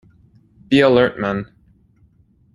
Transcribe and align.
Be 0.67 0.79
alert, 0.79 1.19
men! 1.19 1.45